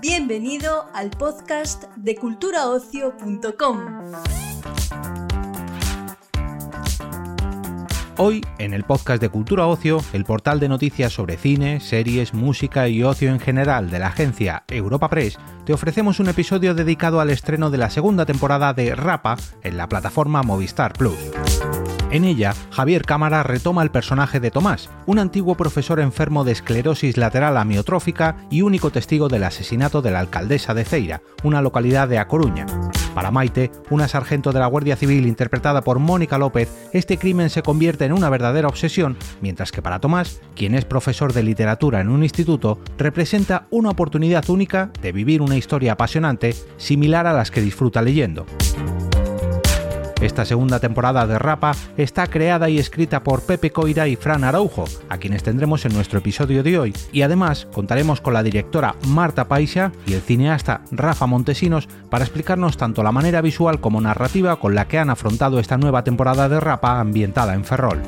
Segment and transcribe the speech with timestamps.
[0.00, 3.78] Bienvenido al podcast de culturaocio.com.
[8.18, 12.88] Hoy, en el podcast de Cultura Ocio, el portal de noticias sobre cine, series, música
[12.88, 17.30] y ocio en general de la agencia Europa Press, te ofrecemos un episodio dedicado al
[17.30, 21.16] estreno de la segunda temporada de Rapa en la plataforma Movistar Plus.
[22.12, 27.16] En ella, Javier Cámara retoma el personaje de Tomás, un antiguo profesor enfermo de esclerosis
[27.16, 32.18] lateral amiotrófica y único testigo del asesinato de la alcaldesa de Ceira, una localidad de
[32.18, 32.66] A Coruña.
[33.14, 37.62] Para Maite, una sargento de la Guardia Civil interpretada por Mónica López, este crimen se
[37.62, 42.10] convierte en una verdadera obsesión, mientras que para Tomás, quien es profesor de literatura en
[42.10, 47.62] un instituto, representa una oportunidad única de vivir una historia apasionante similar a las que
[47.62, 48.44] disfruta leyendo.
[50.22, 54.84] Esta segunda temporada de Rapa está creada y escrita por Pepe Coira y Fran Araujo,
[55.08, 59.48] a quienes tendremos en nuestro episodio de hoy, y además contaremos con la directora Marta
[59.48, 64.76] Paisa y el cineasta Rafa Montesinos para explicarnos tanto la manera visual como narrativa con
[64.76, 68.00] la que han afrontado esta nueva temporada de Rapa ambientada en Ferrol.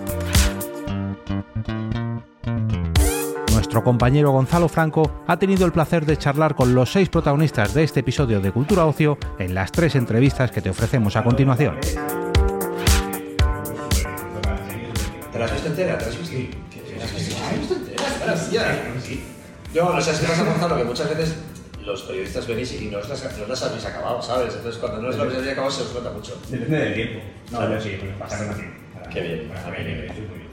[3.74, 7.82] Nuestro compañero Gonzalo Franco ha tenido el placer de charlar con los seis protagonistas de
[7.82, 11.80] este episodio de Cultura Ocio en las tres entrevistas que te ofrecemos a continuación.
[11.80, 11.96] ¿Te
[15.40, 15.98] la has visto entera?
[15.98, 16.36] ¿Te la has visto?
[16.70, 17.34] ¿Te la has visto?
[17.36, 18.04] ¿La has visto entera?
[18.32, 18.62] Hostia.
[19.74, 21.34] Yo, no sé, es que pasa, Gonzalo, que muchas veces
[21.84, 24.54] los periodistas venís y no os las, no las habéis acabado, ¿sabes?
[24.54, 26.40] Entonces, cuando no os las habéis acabado, se os nota mucho.
[26.48, 27.18] Depende del tiempo.
[27.50, 28.62] No, yo sí, pues pasaron así.
[29.12, 30.43] Qué bien, Para bien, bien,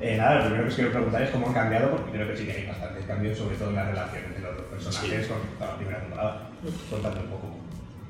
[0.00, 2.36] Eh, nada, lo primero que os quiero preguntar es cómo han cambiado, porque creo que
[2.36, 5.36] sí que hay bastantes cambios, sobre todo en las relaciones de los dos personajes con
[5.38, 6.48] respecto a la primera temporada.
[6.88, 7.46] Contadme un poco.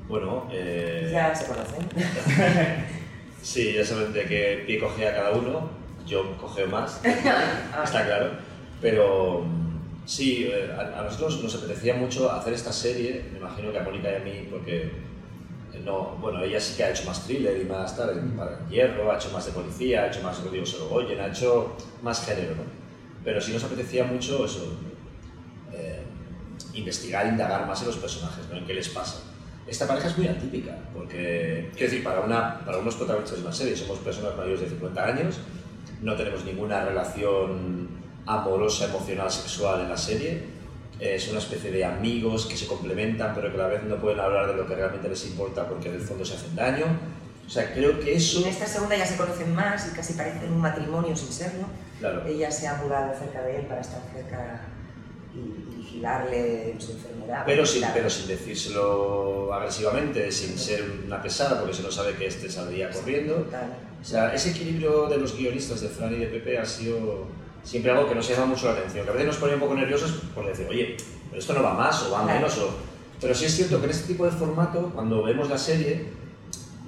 [0.07, 1.87] Bueno, eh, Ya se conocen.
[3.41, 5.69] sí, ya saben de qué pie cogea cada uno.
[6.07, 8.31] Yo cogeo más, está claro.
[8.81, 13.71] Pero mm, sí, eh, a, a nosotros nos apetecía mucho hacer esta serie, me imagino
[13.71, 14.91] que a Mónica y a mí, porque
[15.85, 18.69] no, bueno, ella sí que ha hecho más thriller y más tal, en- para el
[18.69, 22.55] hierro, ha hecho más de policía, ha hecho más Rodrigo Sorogoyen, ha hecho más género.
[23.23, 24.73] Pero sí nos apetecía mucho eso,
[25.73, 26.01] eh,
[26.73, 28.57] investigar, indagar más en los personajes, ¿no?
[28.57, 29.21] En qué les pasa.
[29.67, 33.53] Esta pareja es muy atípica, porque, quiero decir, para, una, para unos protagonistas de una
[33.53, 35.35] serie somos personas mayores de 50 años,
[36.01, 37.89] no tenemos ninguna relación
[38.25, 40.43] amorosa, emocional, sexual en la serie,
[41.01, 44.19] es una especie de amigos que se complementan, pero que a la vez no pueden
[44.19, 46.85] hablar de lo que realmente les importa porque en el fondo se hacen daño.
[47.45, 48.41] O sea, creo que eso...
[48.41, 51.65] En esta segunda ya se conocen más y casi parecen un matrimonio sin serlo.
[51.99, 52.23] Claro.
[52.27, 54.61] Ella se ha mudado cerca de él para estar cerca
[55.33, 57.43] y, vigilarle en su enfermedad.
[57.47, 62.27] Pero sin, pero sin decírselo agresivamente, sin ser una pesada, porque se no sabe que
[62.27, 63.35] este saldría corriendo.
[63.37, 63.73] Total.
[63.99, 67.27] O sea, ese equilibrio de los guionistas de Fran y de Pepe ha sido
[67.63, 69.03] siempre algo que nos llama mucho la atención.
[69.05, 70.97] Que a veces nos ponía un poco nerviosos por decir, oye,
[71.29, 72.57] pero esto no va más o va menos.
[72.57, 72.75] O...
[73.19, 76.05] Pero sí es cierto que en este tipo de formato, cuando vemos la serie,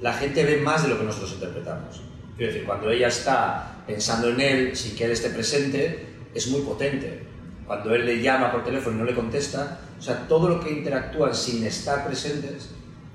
[0.01, 2.01] la gente ve más de lo que nosotros interpretamos.
[2.35, 6.61] Quiero decir, cuando ella está pensando en él sin que él esté presente, es muy
[6.61, 7.23] potente.
[7.67, 10.71] Cuando él le llama por teléfono y no le contesta, o sea, todo lo que
[10.71, 12.71] interactúan sin estar presentes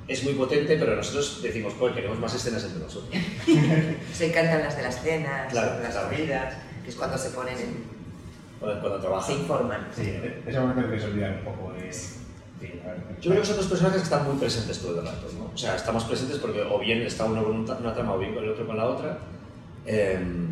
[0.07, 3.11] es muy potente, pero nosotros decimos, pues queremos más escenas entre nosotros.
[4.15, 6.09] Se encantan las de las cenas, Claro, las claro.
[6.09, 6.55] comidas,
[6.89, 7.85] que es cuando se ponen en...
[8.59, 9.27] Cuando, cuando trabajan.
[9.35, 9.89] se informan.
[9.95, 11.93] Sí, e- ese momento que se olvidan un poco de.
[11.93, 12.17] Sí,
[13.21, 15.51] Yo creo que son dos personajes que están muy presentes todo el rato, ¿no?
[15.55, 18.43] O sea, estamos presentes porque o bien está uno con una trama o bien con
[18.43, 19.19] el otro con la otra.
[19.87, 20.49] Em,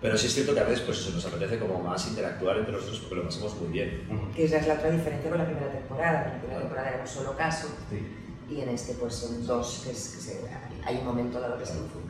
[0.00, 2.72] pero sí es cierto que a veces pues eso, nos apetece como más interactuar entre
[2.72, 4.30] nosotros porque lo pasamos muy bien.
[4.34, 6.24] Que esa es la otra diferencia con la primera temporada.
[6.26, 8.54] En la primera temporada era un solo caso Sí.
[8.54, 10.40] y en este pues son dos que, es- que se,
[10.86, 12.05] hay un momento dado que se bifurcan.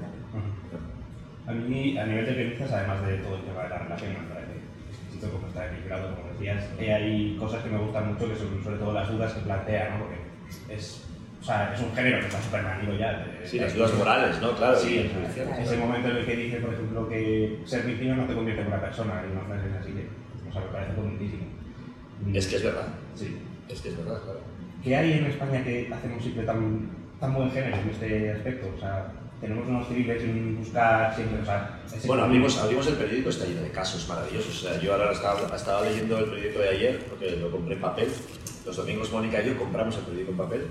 [1.47, 4.35] A mí, a nivel de guionistas, además de todo el tema de la relación, me
[4.35, 4.53] parece
[4.91, 6.65] exquisito como está equilibrado, como decías.
[6.79, 9.91] Eh, hay cosas que me gustan mucho, que son sobre todo las dudas que plantea,
[9.91, 10.05] ¿no?
[10.05, 10.17] Porque
[10.75, 11.05] es,
[11.41, 13.13] o sea, es un género que está súper manido ya.
[13.25, 14.57] de- Sí, de- las dudas morales, ¿no?
[14.57, 15.09] Claro, Sí,
[15.61, 18.69] ese momento en el que dice, por ejemplo, que ser víctima no te convierte en
[18.69, 20.09] una persona, y una frase así que,
[20.49, 21.45] o sea, me parece potentísimo.
[22.35, 22.89] Es que es verdad.
[23.15, 23.39] Sí.
[23.69, 24.41] Es que es verdad, claro.
[24.83, 26.89] ¿Qué hay en España que hace un siempre tan,
[27.21, 28.73] tan buen género en este aspecto?
[28.77, 29.07] O sea,
[29.41, 31.81] tenemos unos civiles en buscar siempre, o sea...
[32.07, 34.65] Bueno, abrimos, abrimos el periódico, está lleno de casos maravillosos.
[34.65, 37.81] O sea, yo ahora estaba, estaba leyendo el periódico de ayer, porque lo compré en
[37.81, 38.09] papel.
[38.65, 40.67] Los domingos Mónica y yo compramos el periódico en papel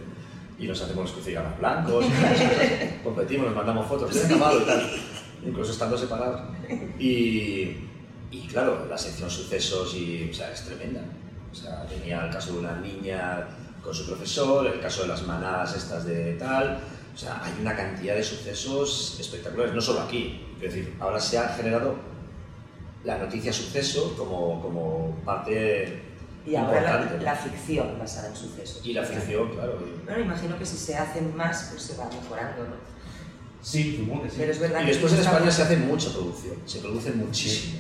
[0.58, 2.06] y nos hacemos los crucigramas blancos,
[3.04, 4.90] competimos, nos mandamos fotos, de acabado y tal,
[5.46, 6.42] incluso estando separados.
[6.98, 7.78] Y,
[8.32, 11.02] y claro, la sección sucesos y, o sea, es tremenda.
[11.52, 13.48] O sea, tenía el caso de una niña
[13.82, 16.80] con su profesor, el caso de las manadas estas de tal.
[17.16, 20.42] O sea, hay una cantidad de sucesos espectaculares, no solo aquí.
[20.58, 21.96] Es decir, ahora se ha generado
[23.06, 26.02] la noticia suceso como, como parte
[26.46, 28.82] Y ahora la, la ficción basada en sucesos.
[28.86, 29.80] Y la ficción, claro.
[30.06, 32.76] Bueno, imagino que si se hacen más, pues se va mejorando, ¿no?
[33.62, 34.36] Sí, supongo que sí.
[34.40, 37.12] Pero es verdad Y que después en está- España se hace mucha producción, se produce
[37.14, 37.80] muchísimo.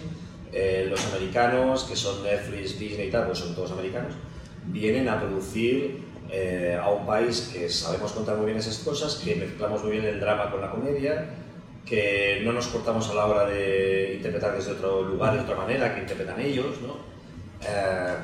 [0.54, 4.14] Eh, los americanos, que son Netflix, Disney y tal, pues son todos americanos,
[4.68, 6.05] vienen a producir
[6.38, 10.06] eh, a un país que sabemos contar muy bien esas cosas, que mezclamos muy bien
[10.06, 11.30] el drama con la comedia,
[11.86, 15.94] que no nos cortamos a la hora de interpretar desde otro lugar, de otra manera,
[15.96, 16.96] que interpretan ellos, ¿no?
[17.62, 18.16] Eh,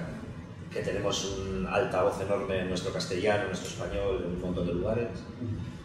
[0.73, 4.73] que tenemos un altavoz enorme en nuestro castellano, en nuestro español, en un montón de
[4.73, 5.07] lugares.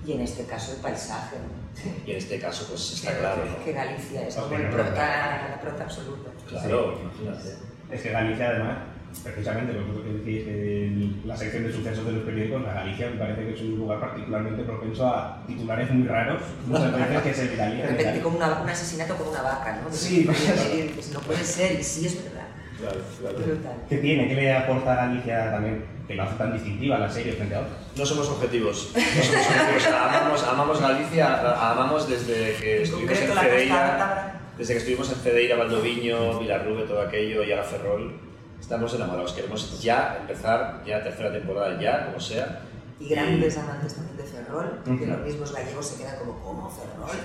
[0.06, 1.66] Y en este caso el paisaje, ¿no?
[2.06, 3.76] Y en este caso, pues está Que- claro, Que ¿no?
[3.78, 5.48] Galicia es Porque como el prota, verdad.
[5.50, 6.30] la prota absoluta.
[6.48, 7.56] Claro, imagínate.
[7.90, 8.78] Es que Galicia, además,
[9.22, 13.10] precisamente por lo que decís en la sección de sucesos de los periódicos, la Galicia
[13.10, 17.34] me parece que es un lugar particularmente propenso a titulares muy raros, muchas veces que
[17.34, 17.96] se De viralizan.
[17.96, 18.20] tal.
[18.22, 19.92] como una- un asesinato con una vaca, ¿no?
[19.92, 22.46] Sí, dices, no puede ser, y sí es verdad.
[22.78, 23.38] Claro, claro.
[23.38, 23.72] Brutal.
[23.88, 24.28] ¿Qué tiene?
[24.28, 25.82] ¿Qué le aporta a Galicia también?
[26.06, 27.78] Que lo hace tan distintiva la serie frente a otras.
[27.96, 28.92] No somos objetivos.
[28.94, 29.86] No somos objetivos.
[29.86, 36.38] Amamos, amamos Galicia, amamos desde que estuvimos en Cedeira, desde que estuvimos en Cedeira, Valdoviño,
[36.38, 38.12] Vilarrube, todo aquello y ahora Ferrol.
[38.60, 39.32] Estamos enamorados.
[39.32, 42.62] Queremos ya empezar, ya tercera temporada, ya, como sea.
[42.98, 45.04] Y grandes amantes también de Ferrol, que Ujú.
[45.06, 47.16] los mismos gallegos se quedan como, ¿cómo Ferrol?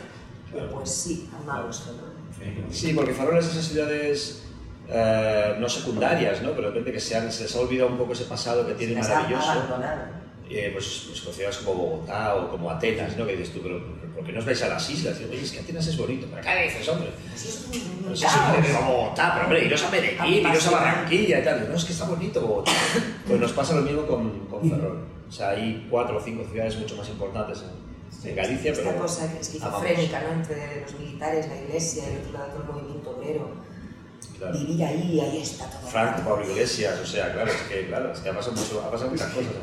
[0.52, 0.70] Claro.
[0.72, 2.12] Pues sí, amamos Ferrol.
[2.72, 4.44] Sí, porque Ferrol es esas ciudades
[4.90, 6.50] eh, no secundarias, ¿no?
[6.52, 8.74] Pero de repente que se, han- se les ha olvidado un poco ese pasado que
[8.74, 9.50] tiene maravilloso.
[9.52, 10.21] abandonado.
[10.58, 13.26] Eh, pues, pues ciudades como Bogotá o como Atenas, ¿no?
[13.26, 13.82] Que dices tú, pero
[14.16, 15.20] ¿por qué no os vais a las islas?
[15.22, 16.28] Y, Oye, es que Atenas es bonito.
[16.30, 17.10] ¿Pero qué dices, hombre?
[17.34, 17.68] Es
[18.04, 18.36] Pero sí, caos.
[18.36, 21.70] sí, pero Bogotá, pero hombre, iros a Medellín, iros a Barranquilla y tal.
[21.70, 22.72] No, es que está bonito Bogotá.
[23.28, 25.06] Pues nos pasa lo mismo con, con Ferrol.
[25.28, 29.02] O sea, hay cuatro o cinco ciudades mucho más importantes en, en Galicia, Esta pero
[29.02, 30.34] cosa esquizofrénica, ¿no?
[30.34, 33.71] Entre los militares, la iglesia y el otro lado todo el movimiento obrero.
[34.38, 34.58] Claro.
[34.58, 35.90] Vivir ahí, ahí está todo.
[35.90, 38.92] Franco, Pablo Iglesias, o sea, claro, es que, claro, es que ha pasado, mucho, ha
[38.92, 39.62] pasado muchas cosas en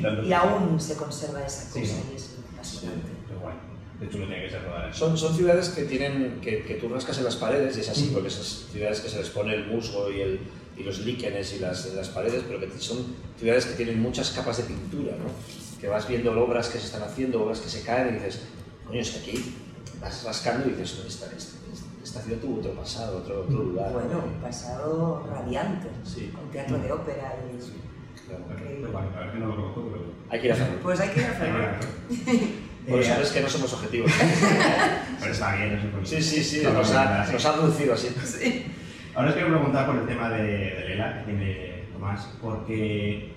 [0.00, 0.24] Ferrol.
[0.24, 2.12] Y, y aún se conserva esa cosa Sí, ¿no?
[2.12, 3.10] y es apasionante.
[3.28, 3.58] Pero bueno,
[3.98, 4.94] de hecho lo tiene que ser rodar.
[4.94, 8.10] Son, son ciudades que tienen que, que tú rascas en las paredes, y es así,
[8.12, 10.40] porque esas ciudades que se les pone el musgo y, el,
[10.76, 12.98] y los líquenes y las, las paredes, pero que son
[13.38, 15.30] ciudades que tienen muchas capas de pintura, ¿no?
[15.80, 18.40] Que vas viendo obras que se están haciendo, obras que se caen y dices,
[18.86, 19.54] coño, es que aquí
[20.00, 21.56] vas rascando y dices, "Coño, esta, esta,
[22.10, 23.92] esta ciudad tuvo otro pasado, otro, otro lugar.
[23.92, 24.24] Bueno, ¿no?
[24.24, 26.32] un pasado radiante, Sí.
[26.34, 27.56] con teatro de ópera y...
[28.26, 28.44] Claro.
[28.48, 30.04] Pero bueno, la verdad que no lo conozco, pero...
[30.28, 30.78] Hay que ir a hacerlo.
[30.82, 31.70] Pues hay que ir a Ferrol.
[32.88, 34.10] Por eso es que no somos objetivos.
[35.20, 36.08] Pero está bien, eso es.
[36.08, 37.32] Sí, sí, sí, No, nos no, no, ha, sí.
[37.34, 38.66] nos ha reducido así.
[39.14, 43.32] Ahora os quiero preguntar por el tema de, de Lela, que tiene Tomás, porque,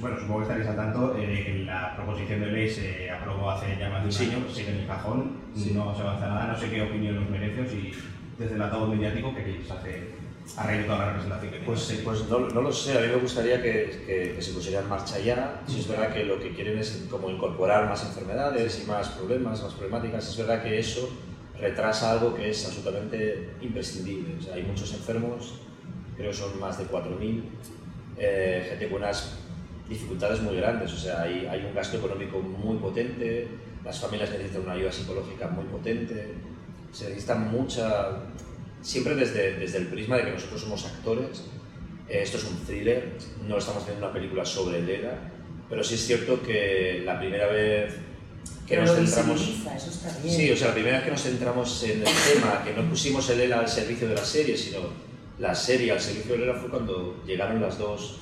[0.00, 3.76] bueno, supongo que estaréis al tanto eh, que la proposición de ley se aprobó hace
[3.78, 4.24] ya más de un Sí.
[4.26, 5.72] año, sigue en el cajón, Sí.
[5.74, 7.92] no se avanza nada, no sé qué opinión os merece, si
[8.38, 10.12] desde el atado mediático queréis hacer
[10.56, 12.02] a raíz de toda la representación que Pues, tiene.
[12.04, 14.88] pues no, no lo sé, a mí me gustaría que, que- que se pusiera en
[14.88, 15.60] marcha ya.
[15.66, 19.62] Si es verdad que lo que quieren es como incorporar más enfermedades y más problemas,
[19.62, 21.10] más problemáticas, es verdad que eso
[21.60, 24.36] retrasa algo que es absolutamente imprescindible.
[24.38, 25.56] O sea, hay muchos enfermos,
[26.16, 27.42] creo que son más de 4.000,
[28.16, 29.38] eh, gente con unas
[29.88, 33.48] dificultades muy grandes, o sea, hay, hay un gasto económico muy potente,
[33.84, 36.34] las familias necesitan una ayuda psicológica muy potente,
[36.92, 38.18] se necesita mucha,
[38.82, 41.44] siempre desde, desde el prisma de que nosotros somos actores,
[42.08, 45.18] eh, esto es un thriller, no estamos haciendo una película sobre el ELA,
[45.68, 47.94] pero sí es cierto que la primera vez
[48.66, 49.40] que Pero nos centramos...
[49.40, 50.34] eso está bien.
[50.34, 53.28] Sí, o sea, la primera vez que nos centramos en el tema, que no pusimos
[53.30, 54.80] el ELA al servicio de la serie, sino
[55.38, 58.18] la serie al servicio del ELA fue cuando llegaron las dos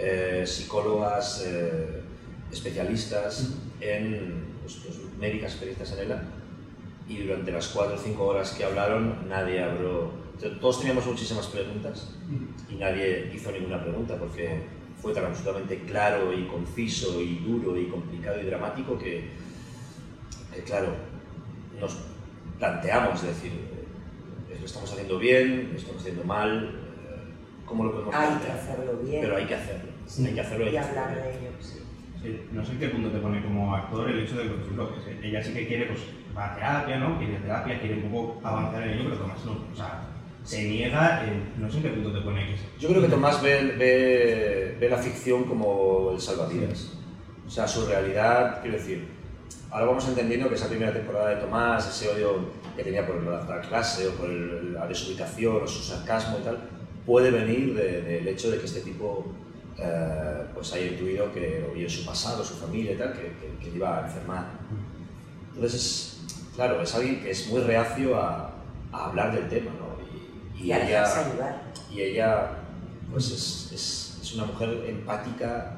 [0.00, 2.00] eh, psicólogas eh,
[2.50, 6.22] especialistas en, pues, pues, médicas especialistas en ELA.
[7.08, 10.12] Y durante las cuatro o cinco horas que hablaron nadie habló,
[10.60, 12.14] todos teníamos muchísimas preguntas
[12.70, 14.62] y nadie hizo ninguna pregunta porque
[15.00, 19.24] fue tan absolutamente claro y conciso y duro y complicado y dramático que,
[20.54, 20.88] que, claro,
[21.80, 21.96] nos
[22.58, 23.52] planteamos, decir,
[24.50, 28.52] eh, lo estamos haciendo bien, lo estamos haciendo mal, eh, ¿cómo lo podemos Hay que
[28.52, 29.20] hacerlo bien.
[29.22, 30.70] Pero hay que hacerlo, Sí, hay que hacerlo.
[30.70, 31.50] y hablar de ello.
[31.60, 31.78] sí.
[32.22, 34.60] Sí, no sé en qué punto te pone como actor el hecho de que, por
[34.60, 36.00] ejemplo, que ella sí que quiere, pues,
[36.36, 37.16] va a terapia, ¿no?
[37.18, 39.52] Quiere terapia, quiere un poco avanzar en ello, pero Tomás no.
[39.72, 40.02] O sea,
[40.44, 42.60] se niega, eh, no sé en qué punto te pone que es.
[42.78, 46.92] Yo creo que Tomás ve, ve, ve la ficción como el salvavidas.
[47.46, 49.08] O sea, su realidad, quiero decir,
[49.70, 53.44] ahora vamos entendiendo que esa primera temporada de Tomás, ese odio que tenía por la,
[53.44, 56.58] la clase o por el- la desubicación o su sarcasmo y tal,
[57.06, 59.24] puede venir de- del hecho de que este tipo
[59.80, 63.56] eh, pues haya intuido que, o bien su pasado, su familia y tal, que, que,
[63.64, 64.44] que le iba a enfermar.
[65.54, 66.18] Entonces, es,
[66.54, 68.52] claro, es alguien que es muy reacio a,
[68.92, 69.90] a hablar del tema, ¿no?
[70.58, 71.62] Y, Y, a ella, ayudar.
[71.90, 72.50] y ella
[73.10, 75.76] pues es, es, es una mujer empática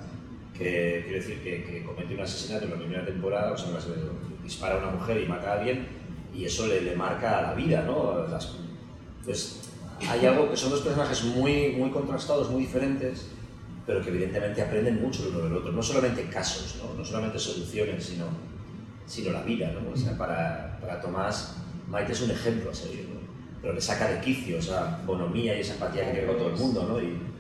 [0.57, 3.89] que quiero decir que, que comete un asesinato en la primera temporada, o sea, se
[4.43, 5.87] dispara a una mujer y mata a alguien
[6.35, 8.27] y eso le, le marca a la vida, ¿no?
[8.29, 8.53] Las-
[9.25, 9.61] pues
[10.11, 13.29] hay algo que son dos personajes muy, muy contrastados, muy diferentes,
[13.87, 17.39] pero que evidentemente aprenden mucho el uno del otro, no solamente casos, no, no solamente
[17.39, 18.27] soluciones, sino,
[19.07, 19.91] sino la vida, ¿no?
[19.91, 21.57] O sea, para, para Tomás,
[21.89, 23.21] Maite es un ejemplo a seguir, ¿no?
[23.61, 26.85] pero le saca de quicio esa bonomía y esa empatía que tiene todo el mundo,
[26.89, 27.01] ¿no?
[27.01, 27.33] Y,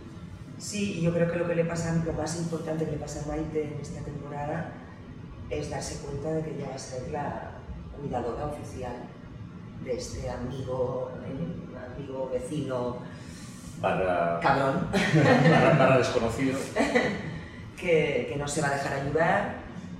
[0.62, 3.26] Sí, yo creo que lo que le pasa, lo más importante que le pasa a
[3.26, 4.72] Maite en esta temporada
[5.50, 7.50] es darse cuenta de que ella va a ser la
[7.98, 8.94] cuidadora oficial
[9.84, 11.10] de este amigo,
[11.96, 12.98] amigo vecino
[13.82, 16.58] barra, cabrón barra, barra desconocido.
[17.76, 19.56] que, que no se va a dejar ayudar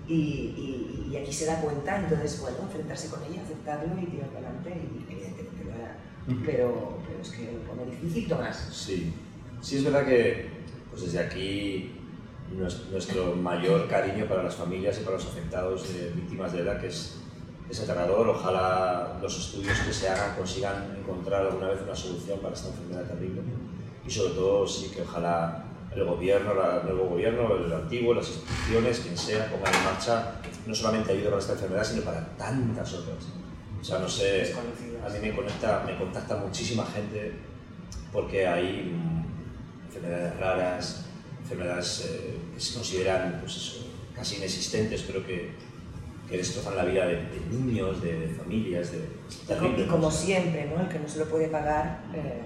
[0.09, 4.29] y, y- y aquí se da cuenta, entonces bueno, enfrentarse con ella, aceptarlo y tirar
[4.29, 5.97] para adelante y evidentemente lo hará.
[6.47, 8.57] Pero, pero es que lo pone difícil, Tomás.
[8.73, 9.13] Sí,
[9.61, 10.49] sí es verdad que
[10.91, 11.93] pues desde aquí
[12.57, 16.79] nues- nuestro mayor cariño para las familias y para los afectados de víctimas de ELA,
[16.81, 17.19] que es,
[17.69, 18.29] es aterrador.
[18.31, 23.05] Ojalá los estudios que se hagan consigan encontrar alguna vez una solución para esta enfermedad
[23.05, 23.43] terrible.
[24.07, 28.29] Y sobre todo, sí que ojalá el gobierno, la- el nuevo gobierno, el antiguo, las
[28.29, 30.35] instituciones, quien sea, pongan en marcha
[30.67, 33.19] no solamente ayuda para esta enfermedad, sino para tantas otras.
[33.81, 34.55] O sea, no sé,
[35.05, 37.33] a mí me conecta, me contacta muchísima gente
[38.13, 41.05] porque hay mm, enfermedades raras,
[41.43, 45.51] enfermedades eh, que se consideran pues eso, casi inexistentes, pero que,
[46.29, 49.93] que destrozan la vida de, de niños, de, de familias, de es terrible, Y ¿no?
[49.93, 50.81] como siempre, ¿no?
[50.83, 52.41] el que no se lo puede pagar eh,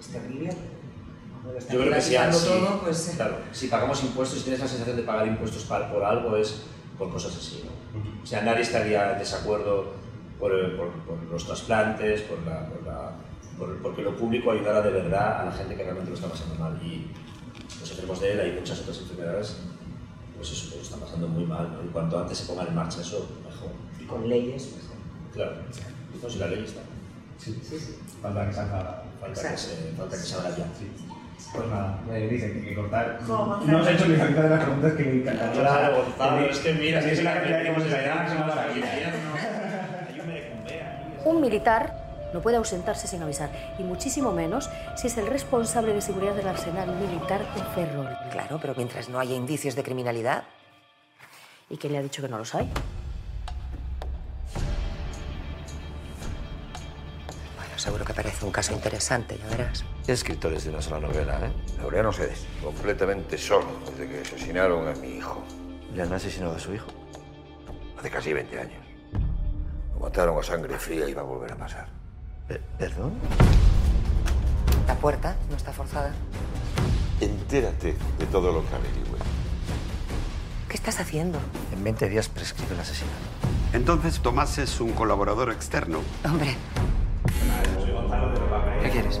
[0.00, 0.50] es terrible.
[1.44, 4.96] Lo Yo creo que sí, todo, pues claro, si pagamos impuestos, si tienes la sensación
[4.96, 6.62] de pagar impuestos para- por algo, es
[6.96, 7.64] por cosas así.
[7.64, 8.22] ¿no?
[8.22, 9.92] O sea, nadie estaría en desacuerdo
[10.38, 13.10] por, eh, por- por los trasplantes, por la, por la-
[13.58, 16.54] por- porque lo público ayudara de verdad a la gente que realmente lo está pasando
[16.56, 16.80] mal.
[16.82, 17.10] Y
[17.80, 19.56] los enfermos de él y muchas otras enfermedades,
[20.36, 21.72] pues eso, que lo están pasando muy mal.
[21.72, 21.84] ¿no?
[21.84, 23.70] Y cuanto antes se pongan en marcha eso, mejor.
[24.00, 24.96] y con leyes mejor.
[25.32, 25.52] Claro,
[26.22, 26.80] no, si la ley está,
[27.38, 27.98] Sí, Sí, sí.
[28.22, 29.02] falta que salga.
[29.20, 30.66] falta que, se, falta que se haga ya.
[30.78, 30.88] Sí.
[31.52, 33.18] Pues nada, me dicen que hay que cortar.
[33.28, 35.62] No os he hecho ni la mitad de las preguntas que me encantaría.
[35.62, 36.04] Claro,
[36.50, 38.78] es que mira, es la cantidad que hemos desde enseñado, se me va a aquí.
[38.78, 38.84] ir.
[38.84, 41.28] Hay un merecumbe aquí.
[41.28, 46.00] Un militar no puede ausentarse sin avisar, y muchísimo menos si es el responsable de
[46.00, 48.08] seguridad del arsenal militar de Ferrol.
[48.30, 50.44] Claro, pero mientras no haya indicios de criminalidad.
[51.68, 52.70] ¿Y quién le ha dicho que no los hay?
[57.82, 59.84] Seguro que parece un caso interesante, ya verás.
[60.06, 61.52] escritores de una sola novela, ¿eh?
[61.78, 65.42] Laureano Cedes, completamente solo desde que asesinaron a mi hijo,
[65.94, 66.86] Le han asesinado a su hijo.
[67.98, 68.84] hace casi 20 años.
[69.94, 71.86] Lo mataron a sangre fría y va a volver a pasar.
[72.48, 73.12] Pe- ¿Perdón?
[74.86, 76.12] La puerta no está forzada.
[77.20, 79.18] Entérate de todo lo que averigüe.
[80.68, 81.38] ¿Qué estás haciendo?
[81.72, 83.16] En 20 días prescribe el asesinato.
[83.72, 86.00] Entonces Tomás es un colaborador externo.
[86.24, 86.56] Hombre,
[88.82, 89.20] ¿Qué quieres?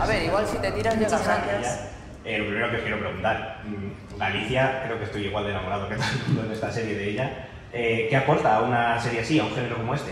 [0.00, 1.80] A ver, igual si te tiras llegas antes.
[2.24, 5.88] Eh, lo primero que os quiero preguntar, mm, Galicia, creo que estoy igual de enamorado
[5.88, 7.48] que todo el mundo en esta serie de ella.
[7.72, 10.10] Eh, ¿Qué aporta a una serie así, a un género como este?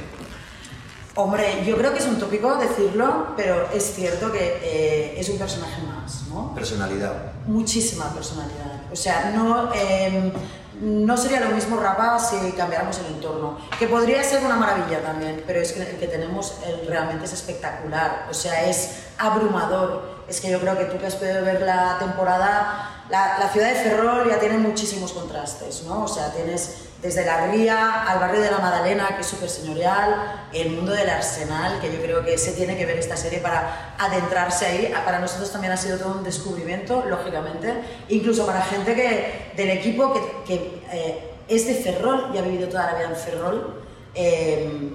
[1.17, 5.39] Hombre, yo creo que es un tópico decirlo, pero es cierto que eh, es un
[5.39, 6.55] personaje más, ¿no?
[6.55, 7.33] Personalidad.
[7.47, 8.83] Muchísima personalidad.
[8.93, 10.33] O sea, no, eh,
[10.81, 13.59] no sería lo mismo Rapa si cambiáramos el entorno.
[13.79, 16.57] Que podría ser una maravilla también, pero es que el que tenemos
[16.89, 18.27] realmente es espectacular.
[18.31, 20.25] O sea, es abrumador.
[20.29, 23.69] Es que yo creo que tú que has podido ver la temporada, la, la ciudad
[23.69, 26.05] de Ferrol ya tiene muchísimos contrastes, ¿no?
[26.05, 30.49] O sea, tienes desde la ría al barrio de la Madalena, que es súper señorial,
[30.55, 33.95] el mundo del arsenal, que yo creo que se tiene que ver esta serie para
[33.99, 34.93] adentrarse ahí.
[35.05, 37.75] Para nosotros también ha sido todo un descubrimiento, lógicamente,
[38.09, 42.69] incluso para gente que, del equipo que, que, eh, es de Ferrol y ha vivido
[42.71, 43.83] toda la vida en Ferrol.
[44.15, 44.95] Eh,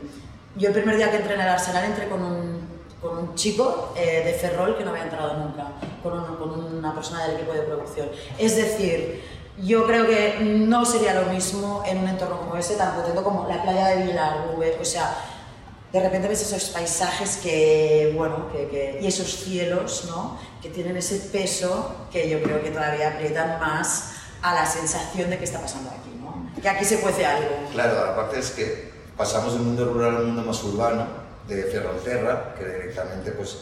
[0.56, 2.68] yo el primer día que entré en el arsenal entré con un,
[3.00, 5.68] con un chico eh, de Ferrol que no había entrado nunca,
[6.02, 8.10] con, un- con una persona del equipo de producción.
[8.40, 12.96] Es decir, yo creo que no sería lo mismo en un entorno como ese, tan
[12.96, 15.16] potente como la playa de Vilarrube, o sea,
[15.92, 20.38] de repente ves esos paisajes que, bueno, que, que- y esos cielos, ¿no?
[20.62, 24.12] Que tienen ese peso que yo creo que todavía aprietan más
[24.42, 26.50] a la sensación de que está pasando aquí, ¿no?
[26.62, 27.50] Que aquí se cuece algo.
[27.74, 31.06] Claro, aparte es que pasamos del mundo rural a un mundo más urbano,
[31.48, 33.58] de Ferrolterra, que directamente pues,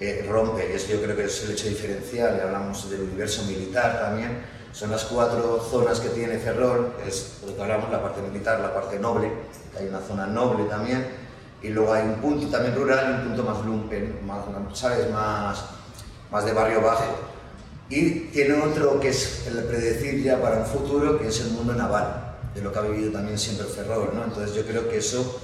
[0.00, 3.42] eh, rompe, y eso yo creo que es el hecho diferencial, y hablamos del universo
[3.42, 8.20] militar también, son las cuatro zonas que tiene Ferrol, es lo que hablamos, la parte
[8.22, 9.32] militar, la parte noble,
[9.72, 11.06] que hay una zona noble también,
[11.62, 14.44] y luego hay un punto también rural y un punto más lumpen, más,
[14.78, 15.10] ¿sabes?
[15.10, 15.64] Más,
[16.30, 17.04] más de barrio bajo.
[17.90, 21.74] Y tiene otro que es el predecir ya para un futuro, que es el mundo
[21.74, 24.24] naval, de lo que ha vivido también siempre Ferrol, ¿no?
[24.24, 25.40] Entonces yo creo que eso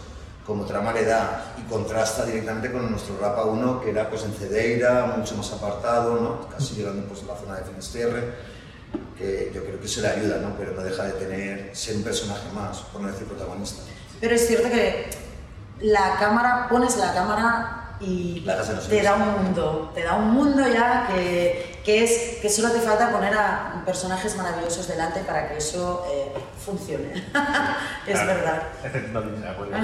[0.46, 4.32] como trama le da y contrasta directamente con nuestro Rapa 1, que era pues en
[4.34, 6.48] Cedeira, mucho más apartado, ¿no?
[6.50, 8.34] Casi llegando pues a la zona de Finisterre,
[9.16, 10.56] que yo creo que se le ayuda, ¿no?
[10.56, 13.82] Pero no deja de tener, ser un personaje más, por no decir protagonista.
[14.20, 15.10] Pero es cierto que
[15.80, 18.44] la cámara, pones la cámara y
[18.88, 22.80] te da un mundo, te da un mundo ya que, que, es que solo te
[22.80, 26.32] falta poner a personajes maravillosos delante para que eso eh,
[26.64, 27.12] funcione.
[28.06, 28.62] es verdad.
[28.82, 29.76] de acuerdo.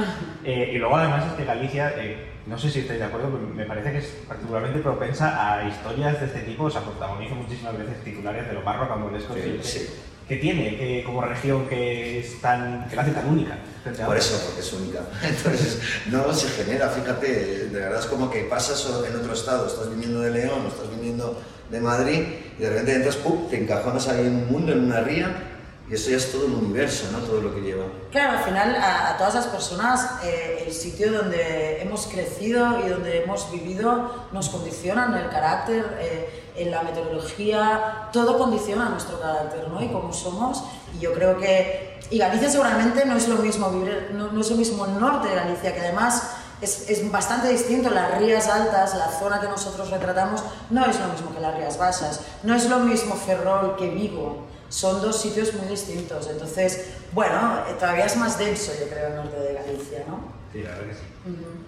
[0.44, 3.46] Eh, y luego además es que Galicia, eh, no sé si estáis de acuerdo, pero
[3.54, 7.76] me parece que es particularmente propensa a historias de este tipo, o sea, protagoniza muchísimas
[7.76, 9.34] veces titulares de lo barro cambolesco.
[9.34, 9.88] Sí, sí
[10.30, 13.58] que tiene que, como región que es tan que la hace tan única
[14.06, 18.44] por eso porque es única entonces no se genera fíjate de verdad es como que
[18.44, 21.36] pasas en otro estado estás viniendo de León estás viniendo
[21.70, 22.22] de Madrid
[22.58, 23.48] y de repente entras ¡pum!
[23.48, 25.46] te encajonas ahí en un mundo en una ría
[25.88, 27.18] y eso ya es todo un universo, ¿no?
[27.18, 27.84] Todo lo que lleva.
[28.12, 33.24] Claro, al final a, todas las personas eh, el sitio donde hemos crecido y donde
[33.24, 39.82] hemos vivido nos condicionan el carácter, eh, en la metodología, todo condiciona nuestro carácter, ¿no?
[39.82, 40.62] Y cómo somos.
[40.94, 41.98] Y yo creo que...
[42.10, 45.28] Y Galicia seguramente no es lo mismo vivir, no, no es lo mismo el norte
[45.28, 47.90] de Galicia, que además es, es, bastante distinto.
[47.90, 51.78] Las rías altas, la zona que nosotros retratamos, no es lo mismo que las rías
[51.78, 52.20] bajas.
[52.42, 56.28] No es lo mismo Ferrol que Vigo son dos sitios muy distintos.
[56.30, 60.32] Entonces, bueno, eh, todavía es más denso, yo creo, el norte de Galicia, ¿no?
[60.52, 61.00] Sí, la verdad que sí.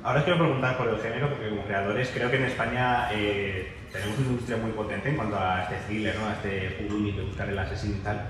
[0.03, 3.73] Ahora os quiero preguntar por el género, porque como creadores creo que en España eh,
[3.93, 6.27] tenemos una industria muy potente en cuanto a este thriller, ¿no?
[6.29, 8.21] a este y de buscar el asesino y tal.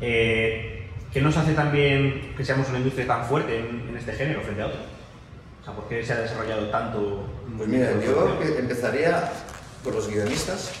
[0.00, 4.62] Eh, ¿Qué nos hace también que seamos una industria tan fuerte en, este género frente
[4.62, 4.82] a otros?
[5.62, 7.24] O sea, ¿por qué se ha desarrollado tanto?
[7.56, 9.32] Pues mira, yo empezaría
[9.84, 10.72] por los guionistas,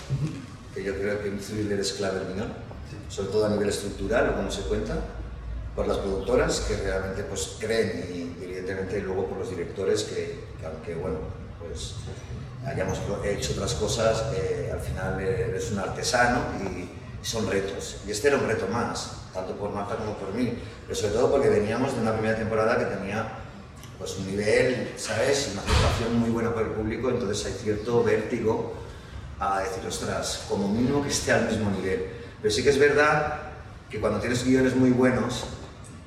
[0.74, 2.72] que yo creo que un thriller es clave el guion
[3.08, 4.94] sobre todo a nivel estructural o como se cuenta,
[5.74, 10.94] por las productoras que realmente pues, creen y evidentemente luego por los directores que, aunque
[10.94, 11.18] bueno,
[11.58, 11.94] pues
[12.66, 16.88] hayamos hecho otras cosas, eh, al final eres un artesano y
[17.24, 17.98] son retos.
[18.06, 21.30] Y este era un reto más, tanto por Marta como por mí, pero sobre todo
[21.30, 23.41] porque veníamos de una primera temporada que tenía
[24.02, 25.50] pues un nivel, ¿sabes?
[25.52, 28.74] Una aceptación muy buena por el público, entonces hay cierto vértigo
[29.38, 32.06] a decir, ostras, como mínimo que esté al mismo nivel.
[32.40, 33.42] Pero sí que es verdad
[33.88, 35.44] que cuando tienes guiones muy buenos,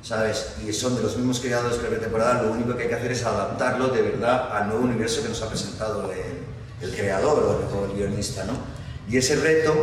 [0.02, 0.56] ¿sabes?
[0.68, 3.14] Y son de los mismos creadores que la temporada, lo único que hay que hacer
[3.14, 6.12] es adaptarlo de verdad al nuevo universo que nos ha presentado
[6.82, 8.58] el, creador o el, guionista, ¿no?
[9.10, 9.74] Y ese reto,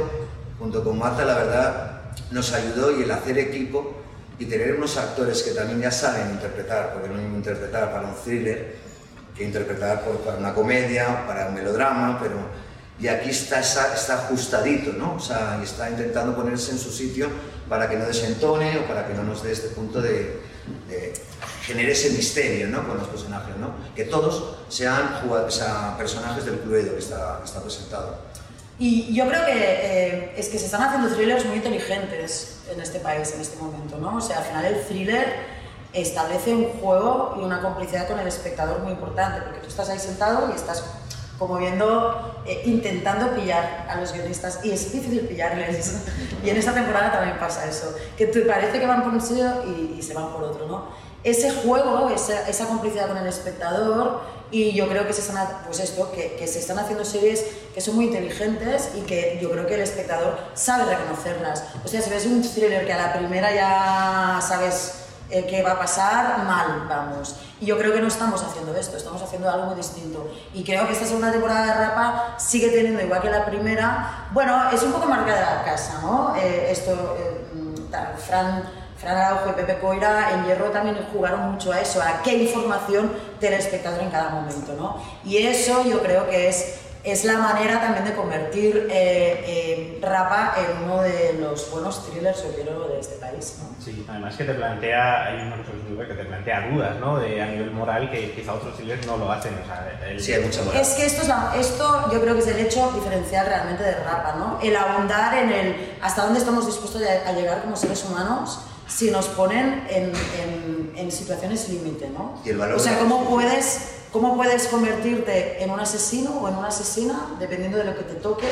[0.58, 4.01] junto con Marta, la verdad, nos ayudó y el hacer equipo
[4.42, 8.08] y tener unos actores que también ya saben interpretar, porque no es mismo interpretar para
[8.08, 8.74] un thriller
[9.36, 12.34] que interpretar para una comedia, para un melodrama, pero
[12.98, 15.14] y aquí está, está ajustadito, ¿no?
[15.14, 17.28] O sea, y está intentando ponerse en su sitio
[17.68, 20.40] para que no desentone o para que no nos dé este punto de,
[20.88, 21.14] de
[21.64, 22.86] genere ese misterio, ¿no?
[22.86, 23.74] Con los personajes, ¿no?
[23.94, 25.20] Que todos sean,
[25.96, 28.18] personajes del Cluedo que está, está presentado.
[28.78, 33.00] Y yo creo que eh, es que se están haciendo thrillers muy inteligentes en este
[33.00, 34.16] país en este momento, ¿no?
[34.16, 35.26] O sea, al final el thriller
[35.92, 39.98] establece un juego y una complicidad con el espectador muy importante, porque tú estás ahí
[39.98, 40.82] sentado y estás
[41.38, 46.02] como viendo, eh, intentando pillar a los guionistas y es difícil pillarles.
[46.44, 49.64] y en esta temporada también pasa eso, que te parece que van por un sitio
[49.66, 50.84] y, se van por otro, ¿no?
[51.24, 54.20] Ese juego, esa, esa, complicidad con el espectador
[54.52, 57.80] y yo creo que se están, pues esto, que, que se están haciendo series que
[57.80, 61.64] son muy inteligentes y que yo creo que el espectador sabe reconocerlas.
[61.84, 65.72] O sea, si ves un thriller que a la primera ya sabes eh, qué va
[65.72, 67.36] a pasar, mal, vamos.
[67.58, 70.30] Y yo creo que no estamos haciendo esto, estamos haciendo algo muy distinto.
[70.52, 74.70] Y creo que esta segunda temporada de Rapa sigue teniendo, igual que la primera, bueno,
[74.70, 76.36] es un poco marca de la casa, ¿no?
[76.36, 77.46] Eh, esto, eh,
[78.26, 78.62] Fran,
[79.02, 83.12] Fran Araujo y Pepe Coira en Hierro también jugaron mucho a eso, a qué información
[83.40, 85.02] tiene el espectador en cada momento, ¿no?
[85.24, 90.54] Y eso yo creo que es es la manera también de convertir eh, eh, Rapa
[90.56, 93.58] en uno de los buenos thrillers, yo quiero, de este país.
[93.60, 93.84] ¿no?
[93.84, 95.72] Sí, además que te plantea, hay una cosa
[96.06, 97.18] que te plantea dudas, ¿no?
[97.18, 99.52] De, a nivel moral que quizá otros thrillers no lo hacen.
[99.54, 100.80] O sea, sí, hay mucha moral.
[100.80, 104.36] Es que esto, es esto yo creo que es el hecho diferencial realmente de Rapa,
[104.38, 104.60] ¿no?
[104.62, 109.26] El ahondar en el hasta dónde estamos dispuestos a llegar como seres humanos si nos
[109.28, 112.34] ponen en, en, en situaciones límite, ¿no?
[112.44, 116.54] Y el valor o sea, ¿cómo puedes ¿Cómo puedes convertirte en un asesino o en
[116.56, 118.46] una asesina dependiendo de lo que te toque?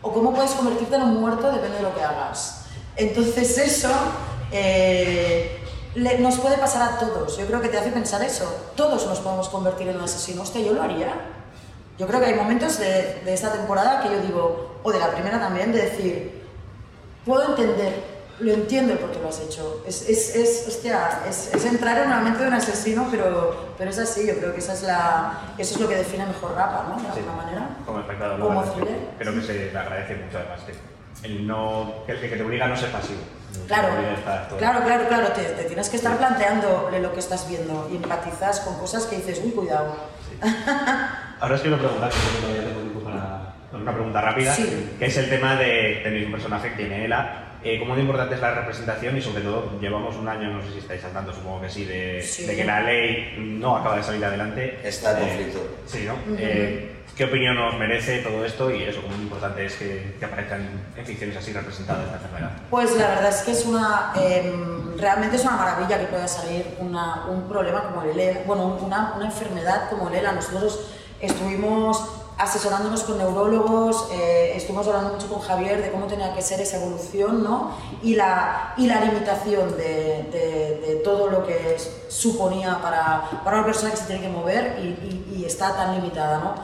[0.00, 2.66] ¿O cómo puedes convertirte en un muerto dependiendo de lo que hagas?
[2.94, 3.88] Entonces eso,
[4.52, 5.58] eh,
[5.96, 7.36] le- nos puede pasar a todos.
[7.36, 8.44] Yo creo que te hace pensar eso.
[8.76, 10.42] Todos nos podemos convertir en un asesino.
[10.42, 11.12] Hostia, yo lo haría.
[11.98, 15.10] Yo creo que hay momentos de, de esta temporada que yo digo, o de la
[15.10, 16.42] primera también, de decir,
[17.24, 18.04] puedo entender,
[18.40, 19.82] lo entiendo el por qué lo has hecho.
[19.86, 23.90] Es, es, es, hostia, es, es entrar en la mente de un asesino, pero, pero
[23.90, 24.26] es así.
[24.26, 27.02] Yo creo que esa es la, eso es lo que define mejor Rapa, ¿no?
[27.02, 27.68] De alguna manera.
[27.86, 28.98] Como espectador, Como thriller.
[29.18, 32.66] creo que se le agradece mucho además que el no que, el que te obliga
[32.66, 33.20] a no ser pasivo.
[33.66, 33.88] Claro,
[34.58, 38.60] claro, claro, claro, te, te tienes que estar planteando lo que estás viendo y empatizas
[38.60, 39.96] con cosas que dices, uy, cuidado.
[41.40, 44.94] Ahora os quiero preguntar, creo que todavía tengo tiempo para para una pregunta rápida, Sí.
[44.98, 47.45] que es el tema de tenéis un personaje que tiene Ela.
[47.68, 50.70] Eh, ¿Cómo de importante es la representación y sobre todo llevamos un año, no sé
[50.70, 52.46] si estáis al tanto, supongo que sí, de, Sí.
[52.46, 54.78] de que la ley no acaba de salir adelante?
[54.84, 55.68] Está en Eh, conflicto.
[55.84, 56.14] sí, ¿no?
[56.38, 60.60] Eh, ¿Qué opinión os merece todo esto y eso, cómo importante es que, que aparezcan
[60.96, 62.52] en ficciones así representadas esta enfermedad?
[62.70, 66.66] Pues la verdad es que es una, em, realmente es una maravilla que pueda salir
[66.78, 70.32] una- un problema como el ELA, bueno, una, una enfermedad como el ELA.
[70.34, 70.88] Nosotros
[71.20, 76.60] estuvimos asesorándonos con neurólogos, eh, estuvimos hablando mucho con Javier de cómo tenía que ser
[76.60, 77.70] esa evolución, ¿no?
[78.02, 81.76] Y la, y la limitación de, de- de todo lo que
[82.08, 85.94] suponía para, para una persona que se tiene que mover y, y- y está tan
[85.94, 86.54] limitada, ¿no?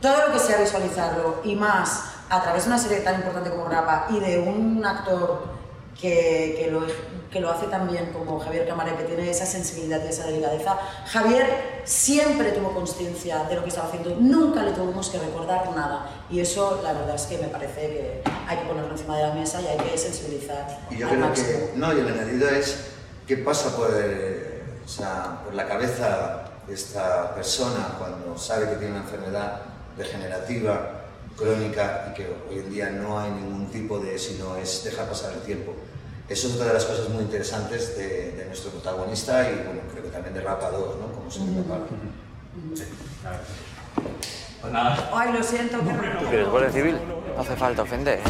[0.00, 3.64] Todo lo que sea visualizarlo y más a través de una serie tan importante como
[3.66, 5.42] Grapa y de un actor
[6.00, 6.80] que, que lo,
[7.30, 10.76] que lo hace también como Javier Camaré, que tiene esa sensibilidad y esa delicadeza.
[11.06, 16.10] Javier siempre tuvo conciencia de lo que estaba haciendo, nunca le tuvimos que recordar nada.
[16.28, 19.34] Y eso, la verdad es que me parece que hay que ponerlo encima de la
[19.34, 20.80] mesa y hay que sensibilizar.
[20.90, 21.48] Y yo al creo máximo.
[21.48, 22.86] que, no, y el añadido es,
[23.26, 28.76] ¿qué pasa por, eh, o sea, por la cabeza de esta persona cuando sabe que
[28.76, 29.62] tiene una enfermedad
[29.96, 30.96] degenerativa,
[31.36, 35.32] crónica, y que hoy en día no hay ningún tipo de, sino es dejar pasar
[35.32, 35.74] el tiempo?
[36.30, 40.04] Eso es otra de las cosas muy interesantes de, de nuestro protagonista y, bueno, creo
[40.04, 41.12] que también de Rapa 2, ¿no?
[41.12, 41.86] Como se llama Pablo.
[44.60, 45.10] Pues nada.
[45.12, 47.00] Ay, lo siento, qué ¿Tú quieres guardia civil?
[47.34, 48.20] No hace falta ofender.
[48.20, 48.22] ¿eh?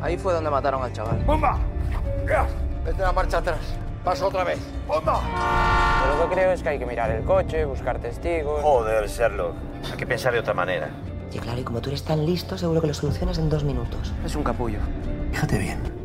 [0.00, 1.18] Ahí fue donde mataron al chaval.
[1.24, 1.58] ¡Bomba!
[2.84, 3.58] Vete la marcha atrás.
[4.04, 4.60] Paso otra vez.
[4.86, 5.20] ¡Bomba!
[6.06, 8.62] Yo lo que creo es que hay que mirar el coche, buscar testigos.
[8.62, 9.54] Joder, Sherlock.
[9.90, 10.88] Hay que pensar de otra manera.
[11.32, 14.12] Y claro, y como tú eres tan listo, seguro que lo solucionas en dos minutos.
[14.24, 14.78] Es un capullo.
[15.32, 15.99] Fíjate bien.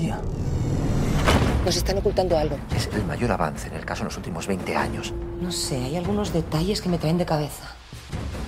[0.00, 0.18] Hostia.
[1.62, 2.56] Nos están ocultando algo.
[2.74, 5.12] Es el mayor avance en el caso en los últimos 20 años.
[5.42, 7.74] No sé, hay algunos detalles que me traen de cabeza.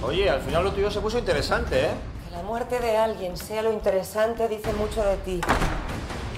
[0.03, 1.91] Oye, al final lo tuyo se puso interesante, ¿eh?
[2.27, 5.41] Que la muerte de alguien sea lo interesante dice mucho de ti.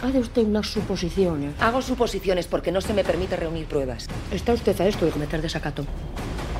[0.02, 1.54] Hace usted unas suposiciones.
[1.60, 4.08] Hago suposiciones porque no se me permite reunir pruebas.
[4.32, 5.84] Está usted a esto de cometer desacato.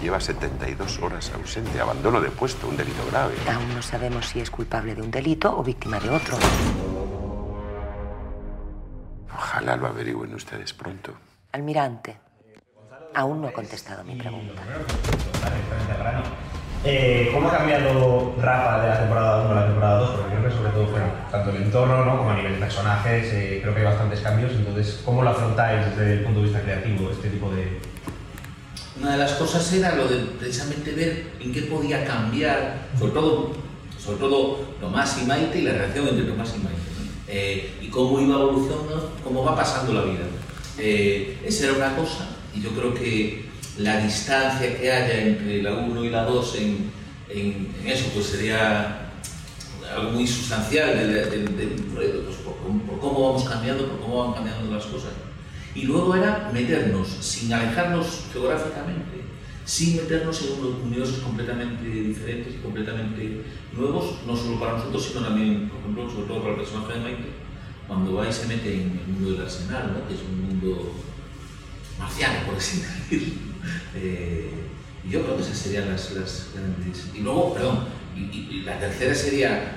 [0.00, 3.34] Lleva 72 horas ausente, abandono de puesto, un delito grave.
[3.52, 6.36] Aún no sabemos si es culpable de un delito o víctima de otro.
[9.64, 11.14] Ojalá lo averigüen ustedes pronto.
[11.52, 12.14] Almirante,
[13.14, 14.62] aún no ha contestado mi pregunta.
[16.84, 20.10] Eh, ¿Cómo ha cambiado Rafa de la temporada 1 a la temporada 2?
[20.10, 22.18] Porque creo que sobre todo fueron tanto el entorno ¿no?
[22.18, 24.52] como a nivel de personajes, eh, creo que hay bastantes cambios.
[24.52, 27.80] Entonces, ¿cómo lo afrontáis desde el punto de vista creativo, este tipo de,
[29.00, 33.52] Una de las cosas era lo de precisamente ver en qué podía cambiar, sobre todo,
[33.98, 36.94] sobre todo Tomás y Maite y la relación entre Tomás y Maite.
[37.26, 40.26] Eh, cómo iba evolucionando, cómo va pasando la vida.
[40.78, 43.44] Eh, esa era una cosa, y yo creo que
[43.78, 46.90] la distancia que haya entre la 1 y la 2 en,
[47.28, 49.10] en- en eso pues sería
[49.96, 52.54] algo muy sustancial del- del proyecto, pues, por,
[52.88, 55.10] por cómo vamos cambiando, por cómo van cambiando las cosas.
[55.74, 59.22] Y luego era meternos, sin alejarnos geográficamente,
[59.64, 65.20] sin meternos en unos universos completamente diferentes y completamente nuevos, no solo para nosotros, sino
[65.26, 67.43] también, por ejemplo, sobre todo para el personaje de Maite,
[67.86, 70.08] cuando va y se mete en el mundo del arsenal, ¿no?
[70.08, 70.94] que es un mundo
[71.98, 73.34] marciano, por así decirlo.
[73.96, 74.50] Eh,
[75.08, 77.10] yo creo que esas serían las, las grandes.
[77.14, 79.72] Y luego, perdón, y, la tercera sería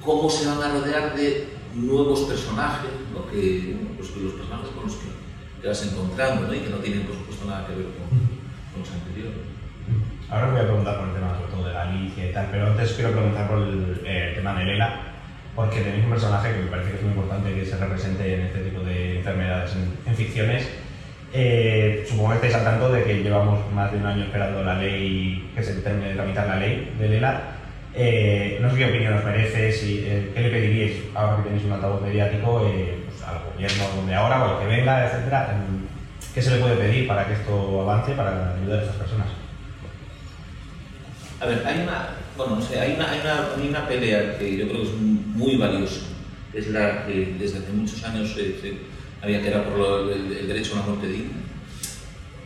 [0.00, 2.90] cómo se van a rodear de nuevos personajes,
[3.30, 5.06] que, pues los personajes con los que
[5.60, 6.54] te vas encontrando ¿no?
[6.54, 9.38] y que no tienen, por supuesto, nada que ver con, con los anteriores.
[10.28, 12.66] Ahora os voy a preguntar por el tema sobre todo de Galicia y tal, pero
[12.66, 15.11] antes quiero preguntar por el, eh, el tema de Lela,
[15.54, 18.40] porque tenéis un personaje que me parece que es muy importante que se represente en
[18.42, 20.68] este tipo de enfermedades en, en ficciones.
[21.34, 24.74] Eh, supongo que estáis al tanto de que llevamos más de un año esperando la
[24.74, 27.42] ley, que se termine de tramitar la ley de Lela.
[27.94, 31.64] Eh, no sé qué opinión os merece, si, eh, qué le pediríais ahora que tenéis
[31.64, 35.54] un altavoz mediático eh, pues, al gobierno de ahora o al que venga, etcétera.
[36.34, 39.28] ¿Qué se le puede pedir para que esto avance, para ayudar a estas personas?
[41.40, 44.56] A ver, hay una, bueno, no sé, hay una, hay una, hay una pelea que
[44.56, 44.94] yo creo que es
[45.34, 46.00] muy valiosa,
[46.54, 48.78] es la que desde hace muchos años se, se-
[49.22, 51.30] había que era por lo- el, el derecho a una muerte digna.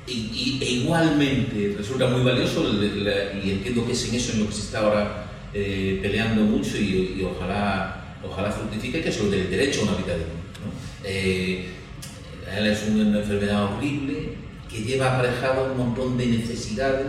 [0.06, 4.32] Y, y- e igualmente resulta muy valioso el la- y entiendo que es en eso
[4.34, 9.08] en lo que se está ahora eh, peleando mucho y, y ojalá, ojalá fructifique, que
[9.08, 10.32] es lo del derecho a una vida digna.
[10.64, 10.72] ¿no?
[11.04, 11.66] Eh,
[12.46, 14.34] es una enfermedad horrible
[14.70, 17.06] que lleva aparejado un montón de necesidades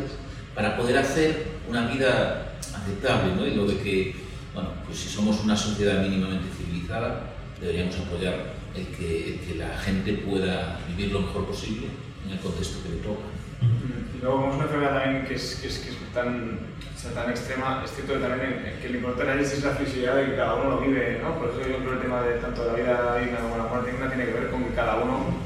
[0.56, 3.46] para poder hacer una vida aceptable, ¿no?
[3.46, 4.16] Y lo de que,
[4.58, 7.30] bueno, pues si somos una sociedad mínimamente civilizada,
[7.62, 11.88] deberíamos apoyar el que, el que la gente pueda vivir lo mejor posible
[12.26, 13.22] en el contexto que le toca.
[13.62, 16.58] Y luego, como es una enfermedad también que es, que es, que es tan,
[16.96, 20.26] o sea, tan extrema, es cierto que también que lo importante es la flexibilidad de
[20.26, 21.38] que cada uno lo vive, ¿no?
[21.38, 23.92] Por eso yo creo que el tema de tanto la vida digna como la muerte
[23.92, 25.38] digna tiene que ver con que cada uno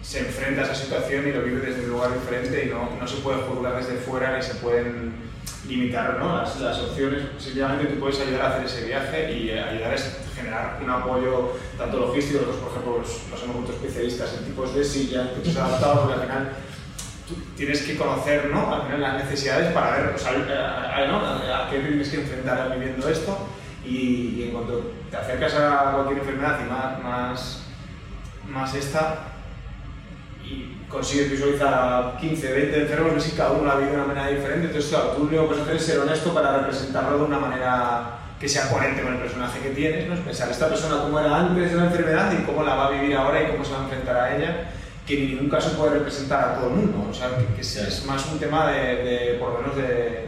[0.00, 3.06] se enfrenta a esa situación y lo vive desde un lugar diferente y no, no
[3.06, 5.12] se puede juzgar desde fuera ni se pueden
[5.68, 6.36] limitar ¿no?
[6.38, 7.22] las, las opciones.
[7.38, 11.52] Sencillamente tú puedes ayudar a hacer ese viaje y eh, ayudar a generar un apoyo
[11.78, 15.98] tanto logístico, nosotros por ejemplo nos hemos vuelto especialistas en tipos de sillas, tipos adaptados,
[16.00, 16.48] porque al final
[17.28, 18.72] tú tienes que conocer ¿no?
[18.74, 21.16] al final las necesidades para ver o sea, a, a- ¿no?
[21.54, 23.36] a qué tienes que enfrentar viviendo esto
[23.84, 27.62] y, y en cuanto te acercas a cualquier enfermedad y más, más,
[28.48, 29.32] más esta
[30.88, 34.28] consigues visualizar a 15, 20 enfermos, ves que cada uno la vive de una manera
[34.28, 37.24] diferente, entonces claro, tú lo único que puedes hacer es ser honesto para representarlo de
[37.24, 40.14] una manera que sea coherente con el personaje que tienes, ¿no?
[40.14, 42.90] es pensar esta persona cómo era antes de la enfermedad y cómo la va a
[42.90, 44.70] vivir ahora y cómo se va a enfrentar a ella
[45.06, 47.06] que en ningún caso puede representar a todo el mundo.
[47.08, 50.26] O sea, que, que es, más un tema de, de, por lo menos, de...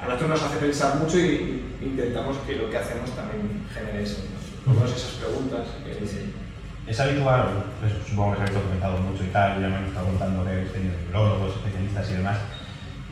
[0.00, 4.18] A nosotros nos hace pensar mucho y, intentamos que lo que hacemos también genere eso.
[4.18, 4.64] ¿no?
[4.64, 5.66] Por lo menos esas preguntas.
[5.84, 6.39] Que,
[6.86, 10.06] Es habitual, pues, supongo que se habéis documentado mucho y tal, ya me han estado
[10.06, 12.38] contando que habéis tenido neurólogos, especialistas y demás.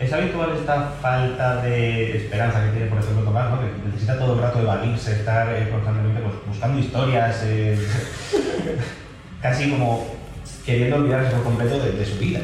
[0.01, 3.61] ¿Es habitual esta falta de esperanza que tiene, por ejemplo, Tomás, ¿no?
[3.61, 7.79] que necesita todo el rato evadirse, estar eh, constantemente pues, buscando historias, eh,
[9.43, 10.07] casi como
[10.65, 12.41] queriendo olvidarse por completo de, de su vida?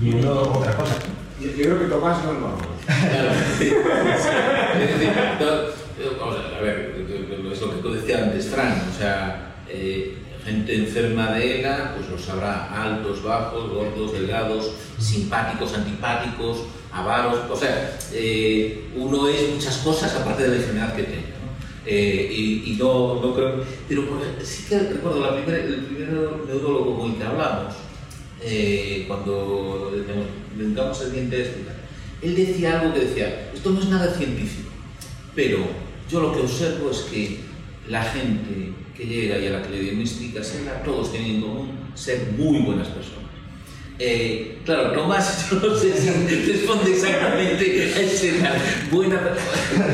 [0.00, 0.94] Y uno otra cosa.
[1.40, 2.68] Yo, yo creo que Tomás no es normal.
[2.86, 3.30] Claro.
[4.72, 6.94] Es decir, no, vamos a ver,
[7.52, 12.08] es lo que tú decías antes, Fran, o sea, eh, gente enferma de ELA, pues
[12.10, 19.78] los habrá altos, bajos, gordos, delgados, simpáticos, antipáticos, avaros, o sea, eh, uno es muchas
[19.78, 21.32] cosas aparte de la enfermedad que tenga.
[21.84, 24.02] Eh, y, no, no creo, pero
[24.42, 26.10] sí que recuerdo la primera, el primer
[26.46, 27.74] neurólogo con el que hablamos,
[28.40, 29.92] eh, cuando
[30.54, 31.82] inventamos el diente este
[32.22, 34.70] él decía algo que decía, esto no es nada científico,
[35.34, 35.58] pero
[36.08, 37.40] yo lo que observo es que
[37.88, 42.32] la gente que llega y a la que le diagnosticas, todos tienen en común ser
[42.36, 43.22] muy buenas personas.
[43.98, 46.10] Eh, claro, Tomás, yo no sé si
[46.52, 48.32] responde exactamente a ese
[48.90, 49.86] buena persona.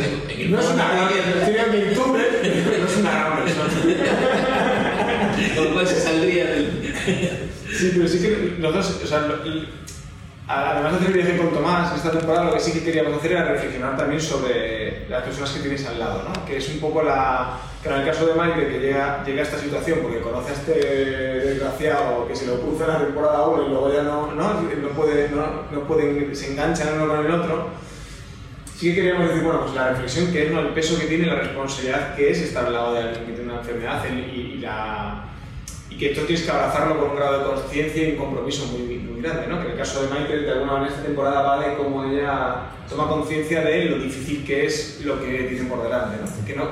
[0.48, 1.08] No es una gran
[2.42, 3.68] pero no es una gran persona.
[5.54, 6.70] Con lo cual se saldría del.
[7.70, 9.28] Sí, pero sí que nosotros, o sea,
[10.46, 13.44] además de hacer viaje con Tomás esta temporada, lo que sí que queríamos hacer era
[13.44, 16.46] reflexionar también sobre las personas que tienes al lado, ¿no?
[16.46, 17.58] Que es un poco la...
[17.82, 20.54] Que en el caso de Maite, que llega, llega a esta situación porque conoce a
[20.54, 24.60] este desgraciado que se lo puso en la temporada 1 y luego ya no, no,
[24.62, 27.68] no, puede, no, no se enganchan uno con el otro,
[28.76, 30.60] sí que queríamos decir, bueno, pues la reflexión que es, ¿no?
[30.60, 33.50] el peso que tiene, la responsabilidad que es estar al lado de alguien que tiene
[33.50, 35.24] una enfermedad y, y la,
[35.90, 38.98] y que esto tienes que abrazarlo con un grado de conciencia y un compromiso muy,
[38.98, 39.58] muy grande, ¿no?
[39.60, 42.70] Que en el caso de Michael, de alguna manera, esta temporada va de cómo ella
[42.88, 46.46] toma conciencia de lo difícil que es lo que tiene por delante, ¿no?
[46.46, 46.64] Que no,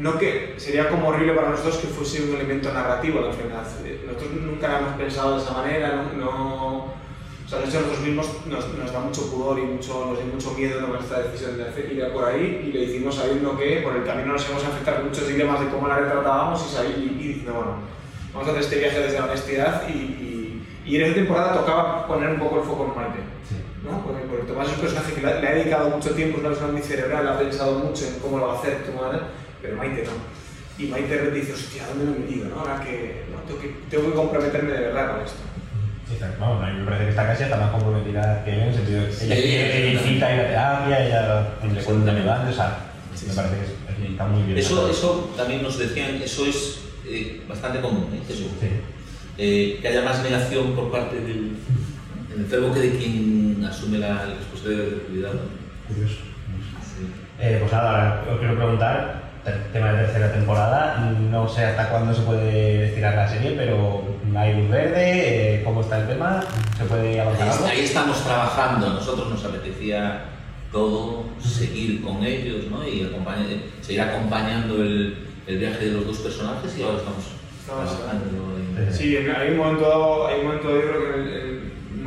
[0.00, 3.62] no que sería como horrible para nosotros que fuese un elemento narrativo la enfermedad.
[4.06, 6.18] Nosotros nunca la hemos pensado de esa manera, no...
[6.18, 7.00] no
[7.46, 10.24] o sea, de hecho, nosotros mismos nos, nos da mucho pudor y mucho, nos da
[10.24, 13.80] mucho miedo tomar esta decisión de hacer, ir por ahí y lo hicimos sabiendo que
[13.82, 16.72] por el camino nos íbamos a enfrentar con muchos dilemas de cómo la retratábamos y,
[16.76, 17.72] salir, y, y diciendo, bueno,
[18.32, 22.06] vamos a hacer este viaje desde la honestidad y, y, y en esa temporada tocaba
[22.06, 23.18] poner un poco el foco en Maite.
[23.82, 24.00] ¿no?
[24.04, 26.72] Porque, porque Tomás es un personaje que le, ha dedicado mucho tiempo, es una persona
[26.72, 29.28] muy cerebral, ha pensado mucho en cómo lo va a hacer, cómo va a-
[29.62, 30.12] pero Maite no.
[30.78, 32.48] Y Maite repente dice, hostia, ¿dónde me he metido?
[32.48, 32.60] ¿no?
[32.60, 35.38] Ahora que, no, tengo que tengo que comprometerme de verdad con esto.
[36.08, 38.60] Sí, claro, vamos, a mí me parece que esta casi está más comprometida que él,
[38.60, 39.42] en el sentido de que ella Sí,
[40.00, 42.78] sí, incita a ir a terapia, ella le cuenta ayudante, o sea,
[43.28, 44.58] me parece que es- está muy bien.
[44.58, 48.20] Eso, eso también nos decían, eso es eh, bastante común, ¿eh?
[48.26, 48.48] Jesús?
[49.38, 51.52] Eh, que haya más negación por parte del,
[52.28, 55.40] del enfermo que de quien asume la responsabilidad del cuidado.
[55.86, 56.16] Curioso.
[57.38, 59.19] Eh, pues nada, ahora os quiero preguntar,
[59.72, 64.02] tema de tercera temporada, no sé hasta cuándo se puede estirar la serie, pero
[64.36, 66.44] hay luz verde, eh, ¿cómo está el tema?
[66.76, 67.64] ¿Se puede avanzar algo?
[67.66, 70.24] Ahí, ahí estamos trabajando, a nosotros nos apetecía
[70.70, 72.86] todo, seguir con ellos ¿no?
[72.86, 77.24] y acompañar- seguir acompañando el, el viaje de los dos personajes y ahora estamos
[77.66, 78.50] trabajando
[78.90, 81.49] Sí, hay un momento dado, hay un momento dado, yo creo que en el,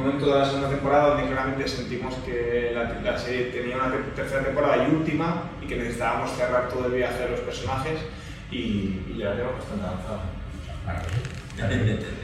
[0.03, 4.11] momento de la segunda temporada donde claramente sentimos que la, la serie tenía una te-
[4.21, 7.99] tercera temporada y última y que necesitábamos cerrar todo el viaje de los personajes
[8.51, 10.19] y, y ya la tenemos bastante avanzada.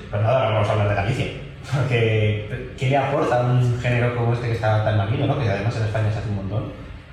[0.10, 1.26] Pues nada, ahora vamos a hablar de Galicia.
[1.76, 5.38] Porque, ¿Qué le aporta un género como este que está tan manido, ¿no?
[5.40, 6.72] que además en España se hace un montón?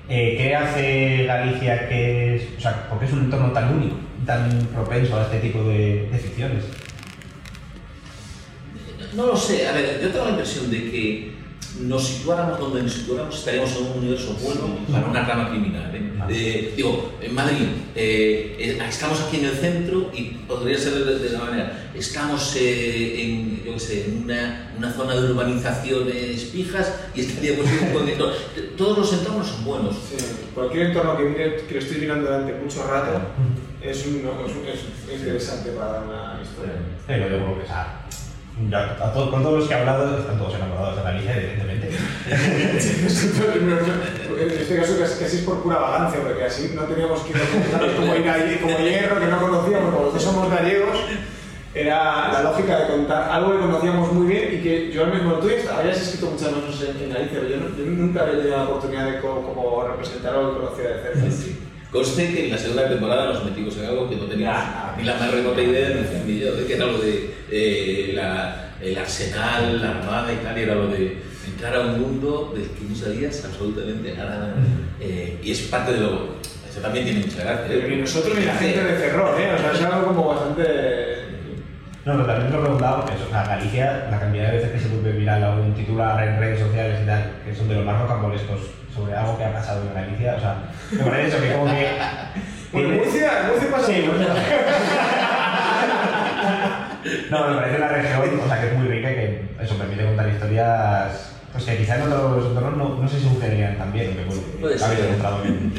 [0.08, 4.48] Eh, ¿Qué hace Galicia que es, o sea, porque es un entorno tan único, tan
[4.72, 6.64] propenso a este tipo de, de ficciones?
[9.16, 11.36] No lo sé, a ver, yo tengo la impresión de que
[11.80, 15.90] nos situáramos donde nos situáramos estaríamos en un universo bueno para una trama criminal.
[15.94, 16.02] ¿eh?
[16.28, 21.18] Eh, digo, en Madrid, eh, eh, estamos aquí en el centro y podría ser de,
[21.18, 26.44] de la manera, estamos eh, en, yo qué sé, en una, una zona de urbanizaciones
[26.50, 28.32] fijas y estaríamos en un contexto.
[28.76, 29.94] Todos los entornos son buenos.
[29.96, 30.16] Sí,
[30.54, 33.20] cualquier entorno que, mire, que lo estéis mirando durante mucho rato
[33.82, 36.74] es, un, no, es, un- es- es interesante para una historia.
[37.06, 38.02] Sí, lo digo porque, o sea,
[38.70, 41.90] ya a todos- con todos los que he hablado están todos enamorados de Galicia, evidentemente.
[44.38, 47.36] en este caso casi, casi es por pura vagancia, porque así no teníamos que ir
[47.36, 47.40] a
[47.96, 50.96] como, ir como hierro que no conocíamos, como los dos somos gallegos,
[51.74, 55.34] era la lógica de contar algo que conocíamos muy bien y que yo al mismo
[55.34, 58.56] tú habías escrito muchas cosas en, en Galicia, pero yo, no- yo nunca había tenido
[58.56, 61.20] la oportunidad de co- como representar algo que conocía de cerca.
[61.90, 64.62] Conste que en la segunda temporada nos metimos en algo que no teníamos
[64.98, 68.62] ni la más remota idea, ni, ni yo, de que era lo de eh, la-
[68.82, 72.64] el arsenal, la armada y tal, y era lo de entrar a un mundo del
[72.70, 74.54] que no sabías absolutamente nada.
[75.00, 76.36] Eh, y es parte de lo.
[76.68, 77.64] Eso también tiene mucha gracia.
[77.66, 77.68] ¿eh?
[77.80, 79.52] Pero ni nosotros ni la gente de Ferrol, ¿eh?
[79.54, 80.64] O sea, es algo como bastante...
[82.04, 84.72] No, pero también lo he preguntado porque eso, o sea, Galicia, la cantidad de veces
[84.72, 87.84] que se vuelve viral algún titular en redes sociales y tal, que son de los
[87.84, 88.60] más rocambolescos
[88.96, 90.56] sobre algo que ha pasado en Galicia, o sea,
[90.92, 91.96] me parece eso que como que...
[92.72, 94.10] Bueno, en Murcia, Murcia pasa Sí.
[97.30, 100.04] No, me parece una región, o sea, que es muy rica y que eso permite
[100.04, 104.24] contar historias pues que quizá en otros entornos no, no se sugerirían tan bien, aunque
[104.24, 105.08] bueno, Puede ha habido ser.
[105.08, 105.72] encontrado bien.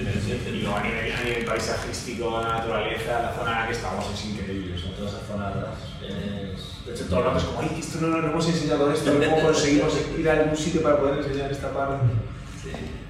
[0.47, 4.25] Y luego a nivel, a nivel paisajístico, naturaleza, la zona en la que estamos es
[4.25, 4.75] increíble.
[4.75, 5.53] O sea, toda esa zona
[6.01, 6.85] es...
[6.85, 9.11] De hecho, todo el rato es como, ay, esto no, no, no hemos enseñado esto,
[9.13, 11.95] ¿cómo conseguimos ir a algún sitio para poder enseñar esta parte?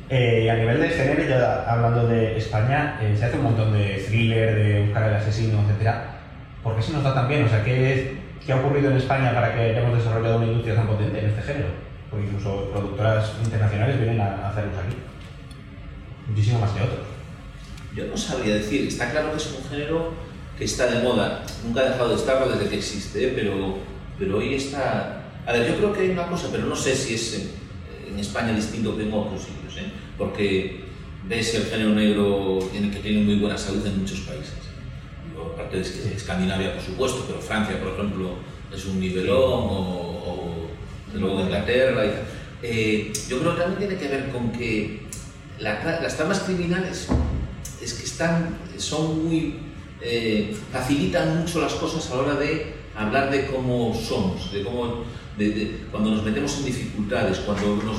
[0.10, 4.56] Eh, a nivel de género, hablando de España, eh, se hace un montón de thriller,
[4.56, 5.96] de buscar al asesino, etc.
[6.64, 7.44] ¿Por qué se nos da tan bien?
[7.44, 10.88] O sea, ¿qué, qué ha ocurrido en España para que hayamos desarrollado una industria tan
[10.88, 11.68] potente en este género?
[12.10, 14.96] Porque incluso productoras internacionales vienen a, hacerlos aquí.
[16.30, 17.06] Muchísimo más que otros.
[17.94, 20.14] Yo no sabría decir, está claro que es un género
[20.58, 23.34] que está de moda, nunca ha dejado de estarlo desde que existe, ¿eh?
[23.36, 23.78] pero,
[24.18, 25.24] pero hoy está...
[25.46, 27.52] A ver, yo creo que hay una cosa, pero no sé si es
[28.08, 29.92] en, España distinto que en otros ¿eh?
[30.18, 30.82] porque
[31.28, 34.54] ves el género negro tiene, que tiene muy buena salud en muchos países.
[35.54, 38.32] Aparte de Escandinavia, por supuesto, pero Francia, por ejemplo,
[38.74, 40.68] es un nivelón, o, o
[41.14, 42.12] luego Inglaterra y.
[42.64, 45.02] Eh, yo creo que también tiene que ver con que
[45.60, 47.08] la las tramas criminales
[47.82, 49.56] es que están, son muy,
[50.02, 55.04] eh, facilitan mucho las cosas a la hora de hablar de cómo somos, de cómo,
[55.38, 57.98] de- de- cuando nos metemos en dificultades, cuando nos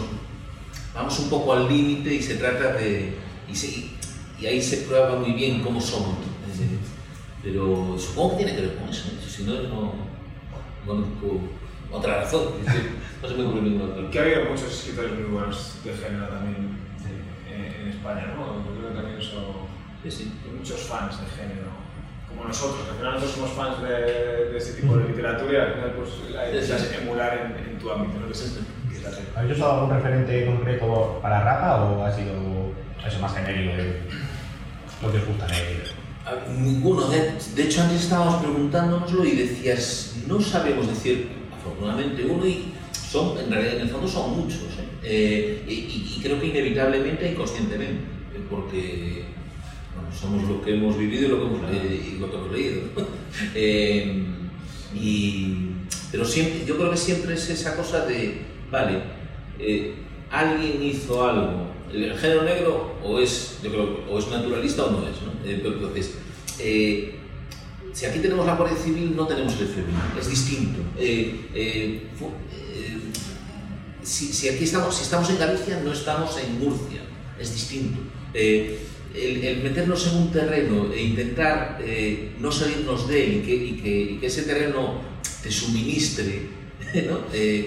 [0.98, 3.14] vamos un poco al límite y se trata de,
[3.50, 3.90] y, se-
[4.40, 6.16] y ahí se prueba muy bien cómo somos.
[6.60, 6.78] Eh,
[7.42, 9.18] pero supongo que tiene que ver con eso, ¿eh?
[9.26, 9.92] si no, no
[10.86, 11.40] conozco
[11.92, 12.42] otra razón,
[13.22, 14.10] no se me ocurre ninguna otra.
[14.10, 16.76] Que ha habido muchos escritores muy buenos de género también
[17.48, 18.64] eh, en España, ¿no?
[18.64, 19.64] Yo creo que también eso...
[20.04, 21.68] Hay muchos fans de género,
[22.28, 22.86] como nosotros.
[22.88, 26.30] Al final nosotros somos fans de, de ese tipo de literatura y al final pues
[26.32, 26.72] la Sí, sí.
[26.72, 28.26] intentas emular en, en tu ámbito, ¿no?
[28.26, 28.58] Que es,
[29.36, 32.32] ¿Habéis usado algún referente concreto para Rapa o ha sido
[33.06, 34.00] eso más genérico de
[35.02, 35.84] lo que os gusta leer?
[36.26, 37.08] A ver, Ninguno.
[37.08, 43.38] De, de hecho, antes estábamos preguntándonoslo y decías, no sabemos decir, afortunadamente, uno y son,
[43.38, 44.60] en realidad, en el fondo son muchos.
[44.78, 44.88] ¿eh?
[45.02, 48.02] Eh, y, creo que inevitablemente e inconscientemente,
[48.34, 49.24] eh, porque
[49.94, 52.52] bueno, somos lo que hemos vivido y lo que hemos, le- y lo que hemos
[52.52, 52.80] leído.
[53.54, 54.24] Eh,
[54.94, 55.68] y,
[56.10, 59.00] pero siempre, yo creo que siempre es esa cosa de, vale,
[59.58, 59.94] eh,
[60.30, 64.98] alguien hizo algo, el género negro o es, yo creo, o es naturalista o no
[65.08, 65.32] es, ¿no?
[65.48, 66.14] Eh, entonces,
[66.58, 67.14] eh,
[67.92, 70.80] si aquí tenemos la Guardia Civil, no tenemos el FBI, es distinto.
[74.02, 77.00] Si, aquí estamos, si estamos en Galicia, no estamos en Murcia,
[77.38, 77.98] es distinto.
[78.32, 78.78] El,
[79.62, 81.78] meternos en un terreno e intentar
[82.40, 85.00] no salirnos de él y que, y que- y que ese terreno
[85.42, 86.42] te suministre
[87.08, 87.18] ¿no?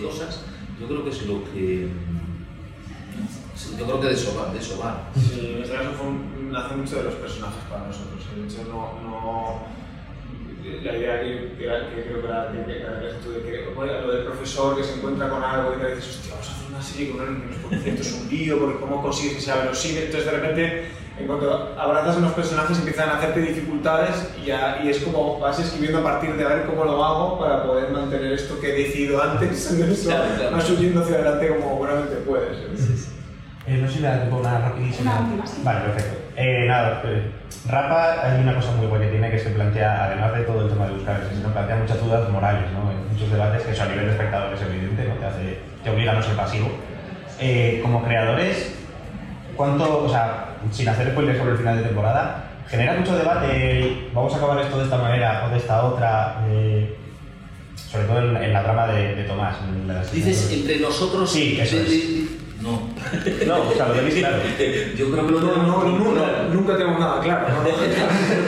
[0.07, 0.41] Cosas,
[0.81, 1.87] yo creo que es lo que...
[3.55, 4.51] sí, Yo creo que de eso va.
[4.53, 5.09] De eso va.
[5.15, 6.07] Sí, en este caso fue
[6.51, 8.25] nace mucho de los personajes para nosotros.
[8.35, 9.81] De hecho, no, no-
[10.83, 14.83] la idea que, que, creo que la que, que, que, que lo del profesor que
[14.83, 17.41] se encuentra con algo y te dices, hostia, vamos a hacer una serie con alguien
[17.41, 20.37] que nos porque esto es un lío, porque cómo consigues que sea verosímil, entonces de
[20.37, 20.85] repente
[21.17, 25.39] en cuanto abrazas a unos personajes empiezan a hacerte dificultades y, ya, y es como
[25.39, 28.69] vas escribiendo a partir de a ver cómo lo hago para poder mantener esto que
[28.69, 30.55] he decidido antes, eso, claro, claro.
[30.55, 32.57] vas subiendo hacia adelante como buenamente puedes.
[33.67, 35.29] Eh, no sé si me da tiempo una rapidísima.
[35.63, 36.17] Vale, perfecto.
[36.35, 37.31] Eh, nada, eh,
[37.67, 40.69] Rapa hay una cosa muy buena que tiene que se plantea, además de todo el
[40.69, 42.89] tema de buscar el nos plantea muchas dudas morales, ¿no?
[42.89, 45.13] En muchos debates que eso a nivel de espectador es evidente, ¿no?
[45.15, 46.69] te, hace, te obliga a no ser pasivo.
[47.39, 48.73] Eh, como creadores,
[49.55, 54.33] ¿cuánto, o sea, sin hacer spoilers sobre el final de temporada, genera mucho debate, vamos
[54.33, 56.95] a acabar esto de esta manera o de esta otra, eh,
[57.75, 59.57] sobre todo en, en, la trama de, de Tomás.
[60.13, 61.31] Dices, entre nosotros...
[61.31, 61.89] Sí, eso de, es.
[61.89, 62.21] de,
[62.61, 62.89] no.
[63.47, 64.37] No, o sea, lo tenéis claro.
[64.97, 67.47] Yo creo que lo no, tenemos no, nunca tenemos nada claro.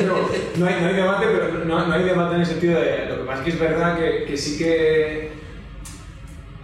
[0.05, 3.05] No, no, hay, no hay debate, pero no, no, hay debate en el sentido de.
[3.09, 5.42] Lo que pasa es que es verdad que, que sí que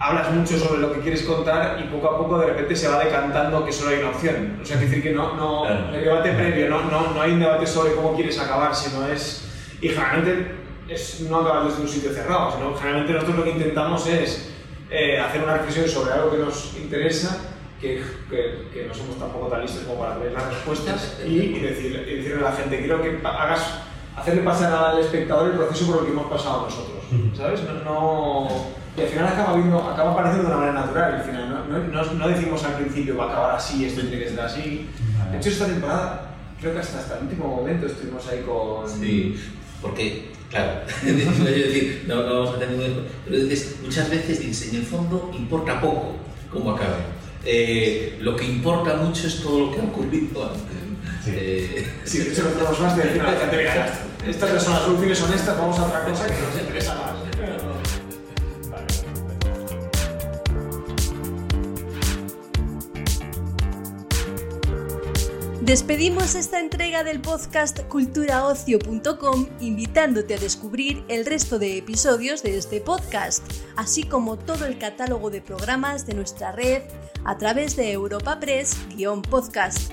[0.00, 3.04] hablas mucho sobre lo que quieres contar y poco a poco de repente se va
[3.04, 4.58] decantando que solo hay una opción.
[4.60, 5.94] O sea, decir, que no, no claro.
[5.94, 9.46] el debate previo, no, no, no hay un debate sobre cómo quieres acabar, sino es.
[9.82, 10.52] Y generalmente
[10.88, 14.50] es no acabar desde un sitio cerrado, sino generalmente nosotros lo que intentamos es
[14.90, 17.38] eh, hacer una reflexión sobre algo que nos interesa,
[17.78, 21.60] que, que, que, no somos tampoco tan listos como para tener las respuestas y, y,
[21.60, 23.82] decir, y decirle a la gente, quiero que hagas,
[24.20, 27.04] hacerle pasar al espectador el proceso por el que hemos pasado nosotros,
[27.36, 27.60] ¿sabes?
[27.64, 28.48] No, no,
[28.96, 32.12] y al final acaba, viendo, acaba apareciendo de una manera natural, al final, no, no,
[32.12, 34.88] no, decimos al principio va a acabar así, esto tiene que ser así.
[35.30, 38.88] De hecho, esta temporada, creo que hasta, hasta el último momento estuvimos ahí con...
[38.88, 39.36] Sí,
[39.80, 44.70] porque Claro, es decir, no, no vamos a tener un pero dices, muchas veces dices,
[44.70, 46.16] en el fondo importa poco
[46.52, 47.04] cómo acabe.
[47.44, 50.60] Eh, lo que importa mucho es todo lo que ha ocurrido antes.
[51.24, 54.74] Sí, eh, sí de hecho, no tenemos más de decir a la gente, estas son
[54.74, 57.10] las soluciones honestas, vamos a otra cosa que nos interesa más.
[65.62, 72.80] Despedimos esta entrega del podcast culturaocio.com invitándote a descubrir el resto de episodios de este
[72.80, 73.44] podcast,
[73.76, 76.82] así como todo el catálogo de programas de nuestra red
[77.24, 79.92] a través de Europa Press-podcast.